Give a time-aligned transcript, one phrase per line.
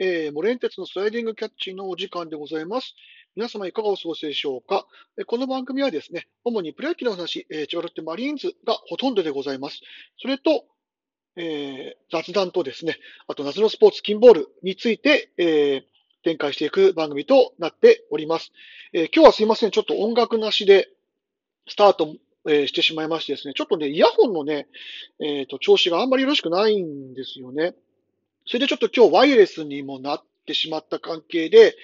[0.00, 2.96] えー、モレンテツのスライディングキャッチのお時間でございます。
[3.36, 4.86] 皆様いかがお過ごしでしょうか？
[5.16, 9.82] えこの番組はですね、主にプロ野球の話、えー、千葉ロッテマリーンズがほとんどでございます。
[10.20, 10.64] それと、
[11.36, 12.96] えー、雑談とですね、
[13.28, 15.82] あと夏のスポーツ、キンボールについて、えー、
[16.24, 18.50] 展開していく番組となっております。
[18.92, 20.88] えー、今日はすいません、ちょっと音楽なしで
[21.68, 22.16] スタート、
[22.48, 24.66] えー、してしまいましてですね、ちょっとね、イヤホンのね、
[25.20, 27.74] えっ、ー、と、調子があんまりよろしくないんですよね。
[28.46, 31.76] それでちょっと今日ワイヤレスにもなってしまった関係で、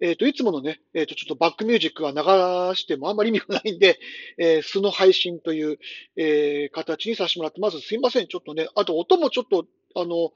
[0.00, 3.98] えっ、ー、と、いつものね、えっ、ー、と、ちょっとバックミュージックは流してもあんまり意味がないんで、
[4.38, 5.78] えー、素の配信という、
[6.16, 9.66] えー、形にさせてもらって、まずすいません、ちょっとね、あと音もちょっと、
[9.96, 10.32] あの、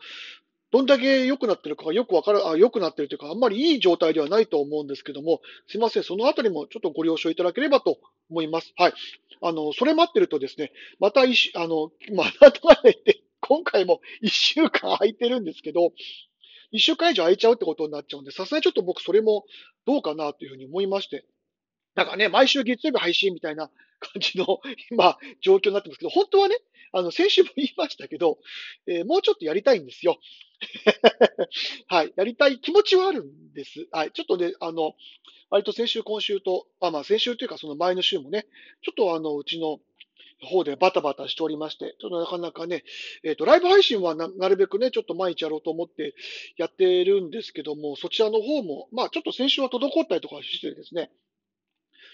[0.73, 7.99] どんだけ良くなってるかがよくわかる、あ、良くなってるというか、あんまりいい状態ではないと思うんですけども、すいません、そのあたりもちょっとご了承いただければと
[8.31, 8.73] 思います。
[8.77, 8.95] はい。
[9.43, 15.93] あの、それ待ってるとですね、また一、あの、またとないって、今回も一週間空いてるんですけど、
[16.71, 19.45] 一週間以上空いちゃうってことになっちゃうんで、さすがにちょっと僕それも
[19.85, 21.27] どうかなというふうに思いまして。
[21.95, 26.57] なんかね、毎週月曜日配信みたいな感じの今、状況になってますけど、本当はね、
[26.93, 28.39] あの、先週も言いましたけど、
[28.87, 30.19] えー、もうちょっとやりたいんですよ。
[31.89, 33.87] はい、やりたい気持ちはあるんです。
[33.91, 34.95] はい、ちょっとね、あの、
[35.51, 38.47] 割と先週、今週と、あまあ先週というかその前の週もね、
[38.83, 39.81] ちょっとあの、うちの
[40.47, 42.85] 方でバタバタしておりまして、ちょっとなかなかね、
[43.25, 46.15] えっ、ー、と、ライブ配信はななるべくね、ちょっと毎日やろうと思って
[46.57, 51.11] やってるんですけども、そちらの方も、まあちょっと先週は滞ったりとかしてですね、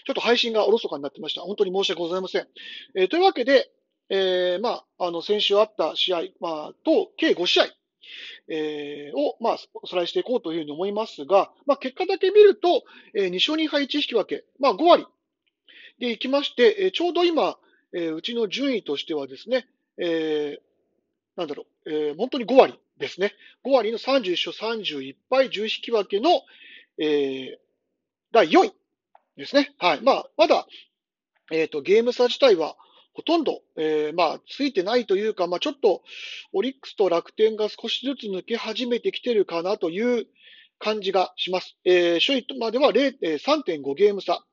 [0.05, 1.41] ちょっと配信がおろそかになってました。
[1.41, 2.47] 本当に申し訳ございません。
[2.95, 3.71] えー、というわけで、
[4.09, 7.65] えー、まあ、あの、先週あった試合、まあ、と、計5試合、
[8.47, 15.05] えー、を、まあ、おさらいしていこうというふうに思いますが、まあ、結果だけ見ると、えー、2勝2敗1引き分け、まあ、5割
[15.99, 17.57] でいきまして、えー、ちょうど今、
[17.93, 23.33] えー、うちの順位としてはですね、えー、なんだろう、えー、本当に5割ですね。
[23.65, 26.41] 5割の31勝31敗10引き分けの、
[26.99, 27.57] えー、
[28.31, 28.73] 第4位
[29.37, 29.73] ですね。
[29.77, 30.01] はい。
[30.01, 30.67] まあ、まだ、
[31.51, 32.75] えっ、ー、と、ゲーム差自体は
[33.13, 36.03] ほとんど、えー、まあ、ついてないというか、まあ、ちょっと、
[36.53, 40.27] オリックスと楽天が少しずつ抜け始めてきてるかなという
[40.77, 41.75] 感じがします。
[41.85, 44.43] えー、首位までは3.5ゲーム差。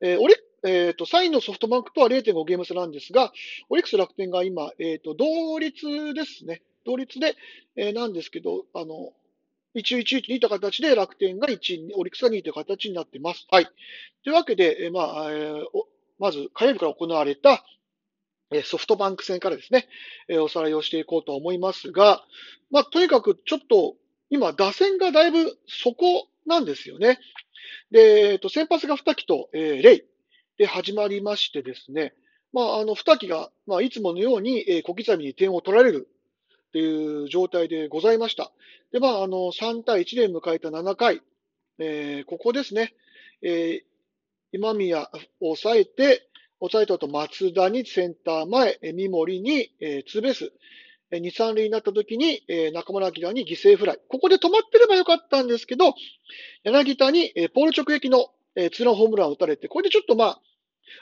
[0.00, 3.32] えー、オリッえっ、ー、と、3位のソフトバンクとは0.5ゲーム差なんですが、
[3.68, 6.62] オリックス楽天が今、えっ、ー、と、同率ですね。
[6.84, 7.36] 同率で、
[7.76, 9.12] えー、なんですけど、あの、
[9.74, 13.46] 1位、1位といった形で楽天が1位、オリックスが2位という形になっています。
[13.50, 13.66] はい。
[14.24, 15.64] というわけで、えー、まあ、えー、
[16.18, 17.64] まず火曜日から行われた、
[18.50, 19.88] えー、ソフトバンク戦からですね、
[20.28, 22.24] えー、おさらいをしていこうと思いますが、
[22.70, 23.96] まあ、とにかくちょっと、
[24.30, 27.18] 今、打線がだいぶそこなんですよね。
[27.90, 30.02] で、えっと、先発が2期と、えー、レイ。
[30.58, 32.12] で始まりましてですね、
[32.52, 36.08] まあ、あの、二木が、まあ、いつものように、えー、小刻みに点を取られる
[36.68, 38.50] っていう状態でございました。
[38.92, 41.22] で、まあ、あの、3対1で迎えた7回、
[41.78, 42.94] えー、ここですね、
[43.42, 43.88] えー、
[44.52, 45.10] 今宮
[45.40, 50.52] を抑えて、抑えた後松田にセンター前、え三森に、えー、ツーベース、
[51.12, 53.98] 2、3塁になった時に、えー、中村晃に犠牲フライ。
[54.08, 55.94] ここで止まってればよかったんですけど、
[56.64, 60.40] 柳田に、えー、ポール直撃の、えー、ツーランホームランを打たれて、これでちょっとまあ、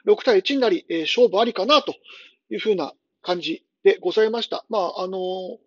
[0.06, 1.94] 6対1になり、えー、勝負ありかなと
[2.50, 2.92] いうふうな
[3.22, 4.64] 感じでございました。
[4.68, 5.58] まあ、あのー、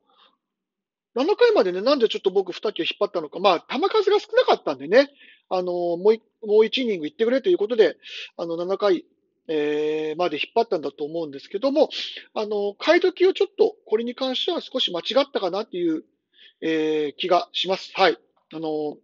[1.16, 5.10] 7回までね、なんでちょっと僕2機を引っ張ったのか、まあ、球数が少なかったんでね、
[5.50, 5.66] あのー、
[5.98, 7.98] もうもう1イニング行ってくれということで、
[8.38, 9.06] あの、7回、
[9.48, 11.90] えー、まで引っ張ったんだと思うんですけども、
[12.34, 16.04] あの、買い時をちょっと、これに関しては少し間違ったかなっていう、
[16.62, 17.92] えー、気がします。
[17.96, 18.18] はい。
[18.54, 18.98] あの、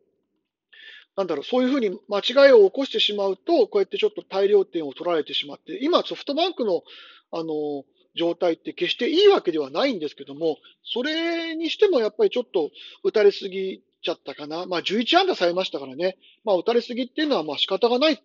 [1.15, 6.83] なんだろう、そういうふうに間違いを起こしてしまうと、こうやってちょっと大量点を取られてしまって、今、ソフトバンクの、
[7.31, 12.71] あの、状態って決していいわけではないんですけども、それにしてもやっぱりちょっと
[13.03, 14.65] 打たれすぎちゃったかな。
[14.65, 16.17] まあ、11安打されましたからね。
[16.43, 18.17] まあ、打たれすぎっていうのはまあ仕方がない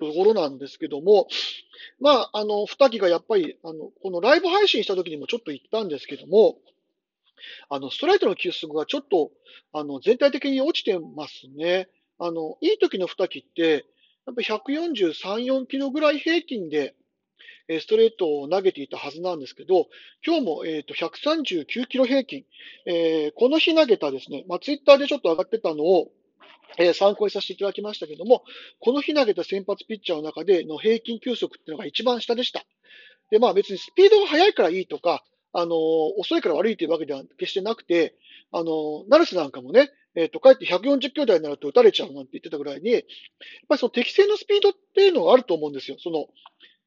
[0.00, 1.28] ところなんですけども、
[2.00, 6.56] まあ、あの、二木がやっぱり、あの、このライブ配信した時にもちょっと言ったんですけども、
[7.68, 9.30] あの、ストライトの球速がちょっと、
[9.72, 11.88] あの、全体的に落ちてますね。
[12.18, 13.84] あの、いい時の二木って、
[14.26, 16.94] やっぱ143、4キロぐらい平均で、
[17.66, 19.86] えストレートを投げていたはずなんですけど、
[20.24, 22.44] 今日も、えっ、と139キロ平均、
[22.86, 26.10] えー、この日投げたですね、まあ、ツイッターでちょっと上がってたのを、
[26.78, 28.44] えー、参考にさせていただきましたけども、
[28.80, 32.64] この日投げた先発ピッチャーの中での平均球速っていうのが一番下でした。
[33.30, 35.74] で、まあ別にスピードが速いからいいとか、あのー、
[36.18, 38.14] 遅いから悪いというわけでは決してなくて、
[38.52, 43.02] あのー、ナルスなんかもね、えっ、ー、と、かえって140キロ台になると打たれちゃうなんて言ってたぐらいに、やっ
[43.68, 45.96] ぱりその適正のスピードっていうのがあると思うんですよ。
[45.98, 46.26] その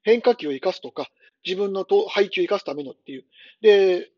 [0.03, 1.09] 変化球を生かすとか、
[1.45, 3.25] 自分の配球を生かすためのっていう。
[3.61, 4.09] で、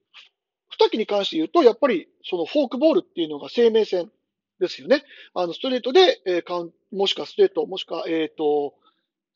[0.69, 4.11] 二木に関して言うと、やっぱりそのフォークボールっていうのが生命線
[4.59, 5.03] ですよね。
[5.33, 8.75] あの、ストレートで、えー、カウンもしくはストレート、もしくは、えっ、ー、と、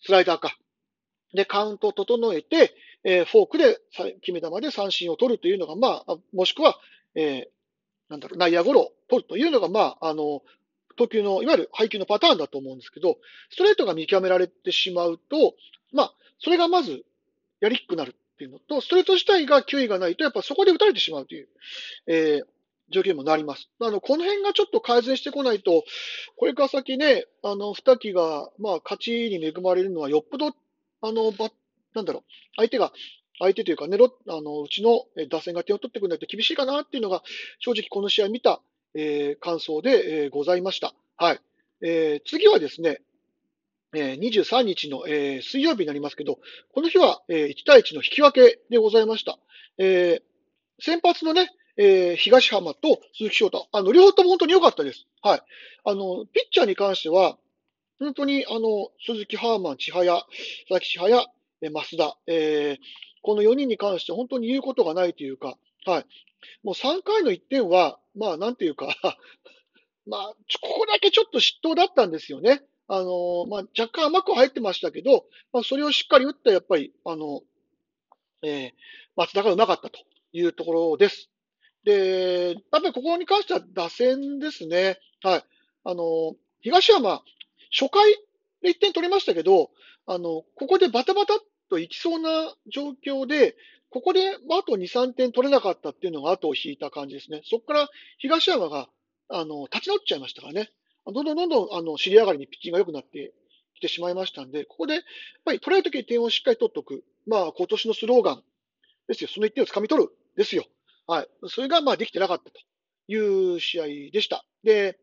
[0.02, 0.56] スライダーか。
[1.34, 3.80] で、カウントを整えて、えー、フォークで、
[4.22, 6.80] 決め球で三振を取るというのが、まあ、もしくは、
[7.16, 7.50] え、
[8.13, 10.44] なんだろう、内野ゴロを取るというのが、まあ、あの、
[10.98, 13.18] 投球の、いわゆる配球のパターンだと思うんですけど、
[13.50, 15.56] ストレートが見極められてしまうと、
[15.92, 17.04] まあ、それがまず
[17.60, 21.48] やりにくくなるっていうのと、ストレート自体が球威がないと、やっぱそこで打たれてしまうという、
[22.06, 22.45] えー、
[22.92, 23.68] 状況にもなります。
[23.80, 25.83] あの、この辺がちょっと改善してこないと、
[26.38, 30.54] これから先ね、あの、二木が、まあ、勝ちに恵まれるのはよっぽど、
[31.01, 31.50] あの、ば、
[31.95, 32.24] なんだろう、
[32.57, 32.94] 相手が、
[33.39, 33.97] 相手というかね、
[34.27, 37.24] あの、うちの打線が点を取ってくれないと厳しいかなっていうのが、
[37.59, 38.62] 正直この試合見た、
[38.95, 40.94] えー、感想で、えー、ございました。
[41.18, 41.39] はい。
[41.81, 43.01] えー、次はですね、
[43.95, 46.39] えー、23日の、えー、水曜日になりますけど、
[46.74, 49.38] この日は、えー、1対1の引き分けでございました。
[49.77, 55.06] えー、先発のね、えー、東浜と鈴木翔太、あの、両方とも本当に良かったです。
[55.21, 55.41] はい。
[55.86, 57.38] あの、ピッチャーに関しては、
[58.00, 61.25] 本当に、あの、鈴木ハーマン、千早、佐々木千早、
[61.62, 66.06] えー、増田、えー、この4人に関して本当に言うことがないというか、はい。
[66.64, 68.96] もう3回の1点は、まあ、なんていうか
[70.06, 72.62] まあ、ここだけちょっと失投だったんですよね。
[72.88, 77.42] あの、まあ、若干甘く入ってましたけど、まあ、それをしっかり打った、やっぱり、あの、
[78.44, 78.72] えー、
[79.16, 80.00] 松田がうまかったと
[80.34, 81.30] いうところです。
[81.86, 85.00] で、やっぱりここに関しては打線ですね。
[85.22, 85.44] はい。
[85.86, 87.24] あの、東山、
[87.72, 88.14] 初回
[88.62, 89.72] で1点取りましたけど、
[90.06, 91.40] あの、ここでバタバタっ
[91.74, 93.56] といきそうな状況で、
[93.90, 97.42] ここであと2、3点取れなかったっていうのが後を引いた感じですね。
[97.46, 97.90] そこから
[98.20, 98.90] 東山が、
[99.28, 100.70] あの、立ち直っちゃいましたからね。
[101.08, 103.34] どんどんどんどん、あの、尻上がりにピッチングが良くなって
[103.74, 105.04] きてしまいましたんで、ここで、やっ
[105.46, 107.04] ぱり取れるときに点をしっかり取っておく。
[107.25, 108.44] まあ、今年のスローガン
[109.08, 109.30] ですよ。
[109.34, 110.12] その1点を掴み取る。
[110.36, 110.66] ですよ。
[111.08, 111.28] はい。
[111.48, 112.60] それが、まあ、できてなかったと
[113.08, 114.46] いう試合でした。
[114.64, 115.00] で、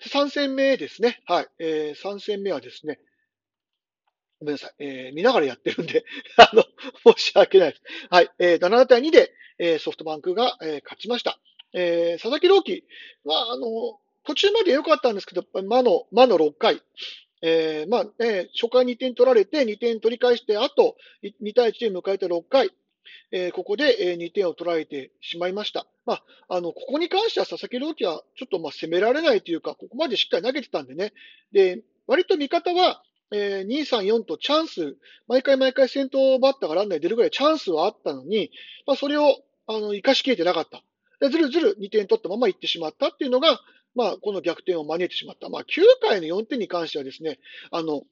[0.00, 1.20] 3戦目ですね。
[1.26, 1.48] はい。
[1.58, 3.00] えー、3戦目はですね、
[4.40, 4.74] ごめんなさい。
[4.78, 6.04] えー、見ながらやってるんで
[6.38, 6.64] あの、
[7.14, 7.82] 申し訳ないです。
[8.08, 8.30] はい。
[8.38, 11.38] えー、7対2で、えー、ソフトバンクが、えー、勝ちました。
[11.74, 12.84] えー、佐々木朗希
[13.24, 16.80] は、あの、途中まで良かったんですけど、魔の、魔の6回。
[17.42, 22.70] えー、まあ、ね、初回2点取られて、2点取り返して、あと2対1で迎えた6回。
[23.32, 25.86] えー、ここで、えー、2点を取られてしまいました。
[26.04, 26.14] ま
[26.48, 31.12] あ、あの、ここに関しては佐々木朗希はちょっとまあ攻められないというか、ここまでしっかり投げてたんでね。
[31.52, 34.96] で、割と味方は、えー、2、3、4とチャンス、
[35.28, 38.50] 毎回毎回先頭バッターがランナーに出るぐらいチャンスはあったのに、
[38.86, 39.36] まあ、それを、
[39.66, 40.82] あの、生かしきれてなかった。
[41.20, 43.60] でずるずる2点取ったまま行ってしまったっていうのが、
[43.94, 45.48] まあ、この逆転を招いてしまった。
[45.48, 45.66] まあ、9
[46.00, 47.38] 回の4点に関してはですね、
[47.70, 48.02] あの、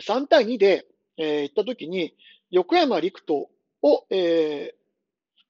[0.00, 0.86] 3対2で、
[1.16, 2.14] えー、行った時に、
[2.50, 3.46] 横山陸斗
[3.82, 4.74] を、え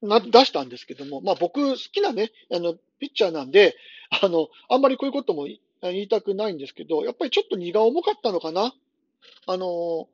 [0.02, 3.76] ー、な出したんですけども、まあ僕好きなね、あの、ピッチャーなんで、
[4.10, 5.46] あの、あんまりこういうことも
[5.82, 8.72] 言いたくないんですけど、やっぱりちょっと荷が重かったのかな？
[9.46, 10.08] あの、こ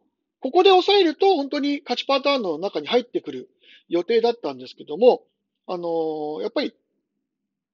[0.52, 3.49] こで抑えると本当に勝ちパターンの中に入ってくる
[3.88, 5.22] 予定だったんですけども、
[5.66, 6.75] あの、やっぱり、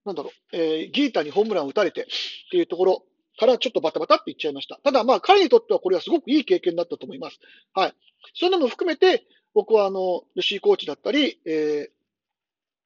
[0.05, 2.05] なんだろう、えー、ギータにホームランを打たれてっ
[2.51, 3.05] ていうところ
[3.39, 4.79] からちょっとバタバタっていっちゃいました。
[4.83, 7.39] ただまあ彼にとってはこれはすごくいい経験だったと思います。
[7.75, 7.95] はい。
[8.35, 11.91] そんなのも含めて、僕はあの、吉井コーチだったり、え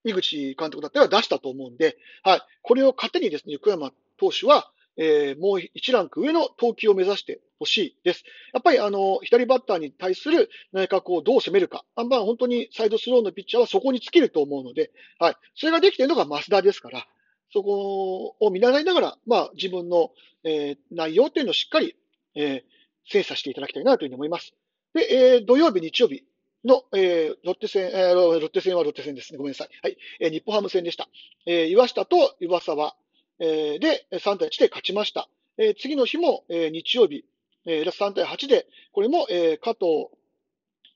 [0.07, 2.43] ー、井口監督だったりは出したと思うんで、はい。
[2.63, 8.25] これを糧にですね、横山投手は、えー、もう一ランク上の投球を目指してほしいです。
[8.53, 11.85] やっぱりあの、左バッターに対する内角をどう攻めるか。
[11.97, 15.37] あまあ本当にサイドスローのピッチャーはそこに尽きると思うので、はい。
[15.55, 17.07] それができているのが増田ですから、
[17.53, 20.11] そこを見習いながら、まあ自分の、
[20.45, 21.97] えー、内容っていうのをしっかり、
[22.35, 22.63] えー、
[23.07, 24.55] 精査していただきたいなというふうに思います。
[24.95, 26.25] で、えー、土曜日、日曜日、
[26.65, 29.39] の、えー、ロッテ戦、えー、ロッテ戦はロッテ戦ですね。
[29.39, 29.69] ごめんなさい。
[29.83, 29.99] はい。
[30.19, 31.09] えー、日本ハム戦でした。
[31.47, 32.97] えー、岩下と岩沢、
[33.39, 35.29] えー、で3対1で勝ちました。
[35.57, 37.25] えー、次の日も、えー、日曜日、
[37.67, 40.09] えー、3対8で、これも、えー、加藤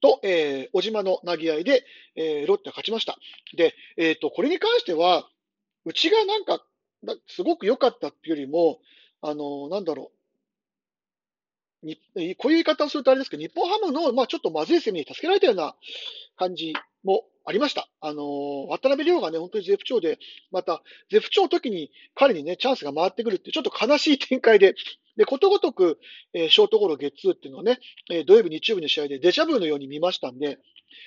[0.00, 1.85] と、えー、小島の投げ合いで、
[2.16, 3.18] えー、ロッテが勝ちました。
[3.57, 5.28] で、えっ、ー、と、これに関しては、
[5.85, 6.64] うちがなんか、
[7.26, 8.80] すごく良かったっていうよりも、
[9.23, 10.11] あの、なんだろ
[11.83, 15.76] う、にこういう言い方をするとあれですけど、日本ハムの、まあ、ちょっとまずい攻めに助けられたような
[16.37, 16.73] 感じ
[17.04, 17.88] もありました。
[18.02, 20.19] あのー、渡辺亮がね、本当に絶不調で、
[20.50, 24.75] また、絶不調の時に彼にね、チャンスが回ってくるって、ちょっと悲しい展開で、
[25.17, 25.99] で、ことごとく、
[26.35, 27.78] えー、ショートゴロゲッツーっていうのをね、
[28.11, 30.59] えー、土曜日、日曜日の試合でデジャブのように見ましたんで、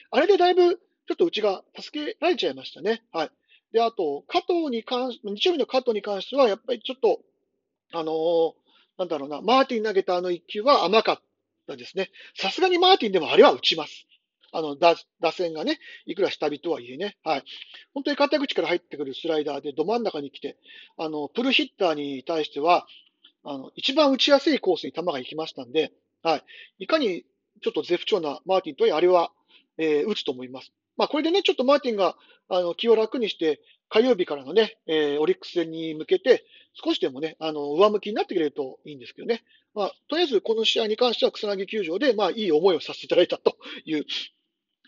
[0.10, 3.03] あれでだいぶ、ちょっとうちが助けられちゃいましたね。
[3.12, 3.29] はい。
[3.71, 7.21] で、あと、加藤に関し、日曜日の加藤に関しては、やっぱりちょっと、
[7.93, 8.62] あのー
[8.98, 11.19] なんだろうな、マーティン投げたあの一球は甘かっ
[11.67, 12.12] たですね。
[12.36, 14.05] さすがにマーティンでもあれは打ちます。
[14.51, 17.43] あの、打打線がね、いくら下火とはいえね、はい。
[17.93, 20.58] 本当に肩口から入ってくるスライダーでど真ん中に来て、
[20.98, 22.86] あの、プルヒッターに対しては、
[23.43, 25.91] あの、一番打ちやすいコースに球が行きましたんで、
[26.24, 26.43] はい。
[26.79, 27.25] いかに
[27.62, 29.31] ちょっと絶不調なマーティンとは、あれは、
[29.77, 30.72] えー、打つと思います。
[30.98, 32.15] まあ、これでね、ちょっとマーティンが、
[32.50, 39.43] あの、気を楽にして、火曜日からのね、えー、オリックス戦に向けて、少しでもね、あの、上向きになってくれるといいんですけどね。
[39.74, 44.05] まあ、とりあえずこの試合に関しては草薙球場で、まあ、いい思いをさせていただいたという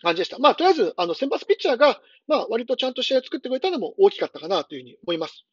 [0.04, 0.38] 感じでした。
[0.38, 5.44] まあ、とりあえず、あの、先発ピッチャーが、まあ、割とちゃんと試合を作ってくれたのも大きかったかなというふうに思います。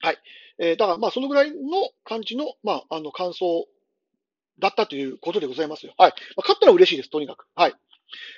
[0.00, 0.18] はい。
[0.58, 1.56] えー、だから、まあ、そのぐらいの
[2.04, 3.66] 感じの、まあ、あの、感想
[4.58, 5.94] だったということでございますよ。
[5.98, 6.10] はい。
[6.36, 7.46] まあ、勝ったら嬉しいです、とにかく。
[7.54, 7.74] はい。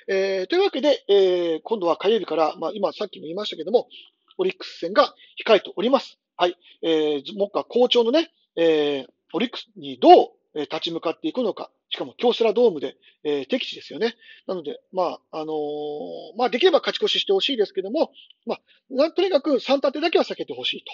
[0.08, 3.88] えー、というわけで、えー、今度は火曜日から、まあ、今さっきも言いましたけども、
[4.38, 6.18] オリックス戦が控えております。
[6.36, 6.56] はい。
[6.82, 11.70] えー、目下好調のね、えー、オリックスにどう立ち向かっていくのか。
[11.94, 14.16] しかも京セラドームで、えー、敵地ですよね。
[14.48, 18.10] なので、まあ、あのー、まあ、できれば勝ち越ししてほしいですけども、
[18.46, 18.56] ま
[19.04, 20.84] あ、とにかく3立てだけは避けてほしい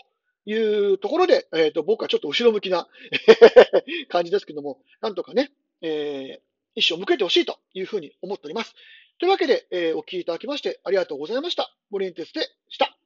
[0.45, 2.87] というところで、えっ、ー、と、僕はちょっと後ろ向きな
[4.11, 6.41] 感じですけども、なんとかね、えー、
[6.75, 8.75] 一生向けてほしいというふうに思っております。
[9.19, 11.75] というわけで、えー、お聞きいただきましてありがとうございました。
[11.89, 13.00] モリエンテスでした。